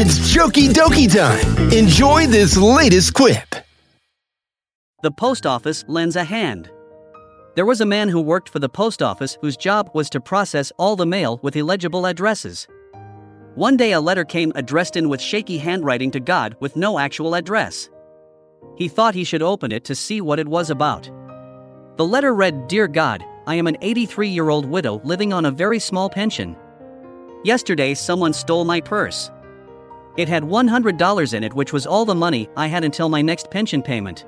It's 0.00 0.32
JokieDokie 0.32 1.12
time. 1.12 1.72
Enjoy 1.72 2.28
this 2.28 2.56
latest 2.56 3.14
quip. 3.14 3.56
The 5.02 5.10
post 5.10 5.44
office 5.44 5.84
lends 5.88 6.14
a 6.14 6.22
hand. 6.22 6.70
There 7.56 7.66
was 7.66 7.80
a 7.80 7.84
man 7.84 8.08
who 8.08 8.20
worked 8.20 8.48
for 8.48 8.60
the 8.60 8.68
post 8.68 9.02
office 9.02 9.36
whose 9.40 9.56
job 9.56 9.90
was 9.94 10.08
to 10.10 10.20
process 10.20 10.70
all 10.78 10.94
the 10.94 11.04
mail 11.04 11.40
with 11.42 11.56
illegible 11.56 12.06
addresses. 12.06 12.68
One 13.56 13.76
day 13.76 13.90
a 13.90 14.00
letter 14.00 14.24
came 14.24 14.52
addressed 14.54 14.94
in 14.94 15.08
with 15.08 15.20
shaky 15.20 15.58
handwriting 15.58 16.12
to 16.12 16.20
God 16.20 16.54
with 16.60 16.76
no 16.76 17.00
actual 17.00 17.34
address. 17.34 17.90
He 18.76 18.86
thought 18.86 19.16
he 19.16 19.24
should 19.24 19.42
open 19.42 19.72
it 19.72 19.82
to 19.86 19.96
see 19.96 20.20
what 20.20 20.38
it 20.38 20.46
was 20.46 20.70
about. 20.70 21.10
The 21.96 22.06
letter 22.06 22.36
read 22.36 22.68
Dear 22.68 22.86
God, 22.86 23.24
I 23.48 23.56
am 23.56 23.66
an 23.66 23.76
83 23.80 24.28
year 24.28 24.48
old 24.48 24.64
widow 24.64 25.00
living 25.02 25.32
on 25.32 25.46
a 25.46 25.50
very 25.50 25.80
small 25.80 26.08
pension. 26.08 26.56
Yesterday 27.42 27.94
someone 27.94 28.32
stole 28.32 28.64
my 28.64 28.80
purse. 28.80 29.32
It 30.18 30.28
had 30.28 30.42
$100 30.42 31.32
in 31.32 31.44
it, 31.44 31.54
which 31.54 31.72
was 31.72 31.86
all 31.86 32.04
the 32.04 32.12
money 32.12 32.48
I 32.56 32.66
had 32.66 32.82
until 32.82 33.08
my 33.08 33.22
next 33.22 33.52
pension 33.52 33.80
payment. 33.80 34.26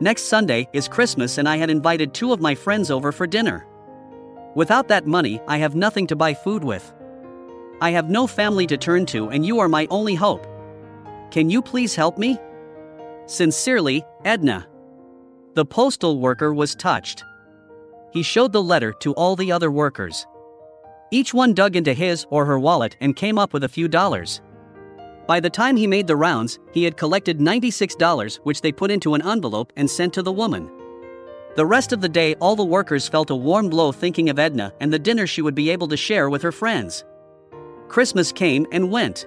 Next 0.00 0.24
Sunday 0.24 0.68
is 0.72 0.88
Christmas, 0.88 1.38
and 1.38 1.48
I 1.48 1.58
had 1.58 1.70
invited 1.70 2.12
two 2.12 2.32
of 2.32 2.40
my 2.40 2.56
friends 2.56 2.90
over 2.90 3.12
for 3.12 3.24
dinner. 3.24 3.64
Without 4.56 4.88
that 4.88 5.06
money, 5.06 5.40
I 5.46 5.58
have 5.58 5.76
nothing 5.76 6.08
to 6.08 6.16
buy 6.16 6.34
food 6.34 6.64
with. 6.64 6.92
I 7.80 7.90
have 7.90 8.10
no 8.10 8.26
family 8.26 8.66
to 8.66 8.76
turn 8.76 9.06
to, 9.06 9.28
and 9.28 9.46
you 9.46 9.60
are 9.60 9.68
my 9.68 9.86
only 9.90 10.16
hope. 10.16 10.44
Can 11.30 11.50
you 11.50 11.62
please 11.62 11.94
help 11.94 12.18
me? 12.18 12.36
Sincerely, 13.26 14.04
Edna. 14.24 14.66
The 15.54 15.64
postal 15.64 16.18
worker 16.18 16.52
was 16.52 16.74
touched. 16.74 17.22
He 18.12 18.24
showed 18.24 18.52
the 18.52 18.62
letter 18.62 18.92
to 19.02 19.14
all 19.14 19.36
the 19.36 19.52
other 19.52 19.70
workers. 19.70 20.26
Each 21.12 21.32
one 21.32 21.54
dug 21.54 21.76
into 21.76 21.94
his 21.94 22.26
or 22.28 22.44
her 22.44 22.58
wallet 22.58 22.96
and 23.00 23.14
came 23.14 23.38
up 23.38 23.52
with 23.52 23.62
a 23.62 23.68
few 23.68 23.86
dollars. 23.86 24.40
By 25.26 25.40
the 25.40 25.50
time 25.50 25.76
he 25.76 25.86
made 25.86 26.06
the 26.06 26.16
rounds, 26.16 26.60
he 26.72 26.84
had 26.84 26.96
collected 26.96 27.40
$96, 27.40 28.36
which 28.44 28.60
they 28.60 28.70
put 28.70 28.90
into 28.90 29.14
an 29.14 29.26
envelope 29.26 29.72
and 29.76 29.90
sent 29.90 30.14
to 30.14 30.22
the 30.22 30.32
woman. 30.32 30.70
The 31.56 31.66
rest 31.66 31.92
of 31.92 32.00
the 32.00 32.08
day, 32.08 32.34
all 32.34 32.54
the 32.54 32.64
workers 32.64 33.08
felt 33.08 33.30
a 33.30 33.34
warm 33.34 33.70
glow 33.70 33.90
thinking 33.90 34.28
of 34.28 34.38
Edna 34.38 34.72
and 34.78 34.92
the 34.92 34.98
dinner 34.98 35.26
she 35.26 35.42
would 35.42 35.54
be 35.54 35.70
able 35.70 35.88
to 35.88 35.96
share 35.96 36.30
with 36.30 36.42
her 36.42 36.52
friends. 36.52 37.04
Christmas 37.88 38.30
came 38.30 38.66
and 38.72 38.90
went. 38.90 39.26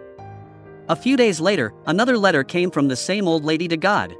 A 0.89 0.95
few 0.95 1.17
days 1.17 1.41
later, 1.41 1.73
another 1.87 2.17
letter 2.17 2.43
came 2.43 2.71
from 2.71 2.87
the 2.87 2.95
same 2.95 3.27
old 3.27 3.43
lady 3.43 3.67
to 3.67 3.77
God. 3.77 4.15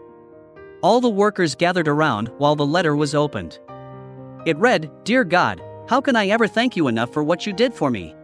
All 0.81 0.99
the 0.99 1.09
workers 1.09 1.55
gathered 1.55 1.87
around 1.87 2.29
while 2.39 2.55
the 2.55 2.65
letter 2.65 2.95
was 2.95 3.15
opened. 3.15 3.59
It 4.45 4.57
read 4.57 4.91
Dear 5.03 5.23
God, 5.23 5.61
how 5.87 6.01
can 6.01 6.15
I 6.15 6.27
ever 6.27 6.47
thank 6.47 6.75
you 6.75 6.87
enough 6.87 7.13
for 7.13 7.23
what 7.23 7.45
you 7.45 7.53
did 7.53 7.73
for 7.73 7.89
me? 7.89 8.15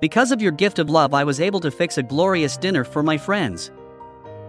Because 0.00 0.30
of 0.30 0.40
your 0.40 0.52
gift 0.52 0.78
of 0.78 0.90
love, 0.90 1.12
I 1.12 1.24
was 1.24 1.40
able 1.40 1.60
to 1.60 1.70
fix 1.70 1.98
a 1.98 2.02
glorious 2.02 2.56
dinner 2.56 2.84
for 2.84 3.02
my 3.02 3.18
friends. 3.18 3.72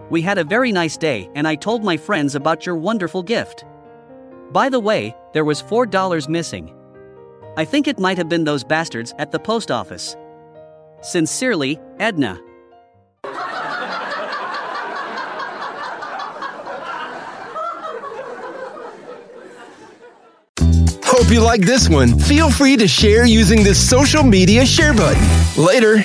We 0.08 0.22
had 0.22 0.38
a 0.38 0.44
very 0.44 0.70
nice 0.70 0.96
day, 0.96 1.28
and 1.34 1.46
I 1.46 1.56
told 1.56 1.82
my 1.82 1.96
friends 1.96 2.34
about 2.34 2.66
your 2.66 2.76
wonderful 2.76 3.22
gift. 3.22 3.64
By 4.52 4.68
the 4.68 4.80
way, 4.80 5.14
there 5.32 5.44
was 5.44 5.62
$4 5.62 6.28
missing. 6.28 6.74
I 7.56 7.64
think 7.64 7.88
it 7.88 7.98
might 7.98 8.16
have 8.16 8.28
been 8.28 8.44
those 8.44 8.62
bastards 8.62 9.12
at 9.18 9.32
the 9.32 9.38
post 9.38 9.70
office. 9.70 10.16
Sincerely, 11.02 11.80
Edna. 11.98 12.40
Hope 21.20 21.30
you 21.30 21.42
like 21.42 21.60
this 21.60 21.86
one. 21.86 22.18
Feel 22.18 22.50
free 22.50 22.78
to 22.78 22.88
share 22.88 23.26
using 23.26 23.62
the 23.62 23.74
social 23.74 24.22
media 24.22 24.64
share 24.64 24.94
button. 24.94 25.22
Later. 25.62 26.02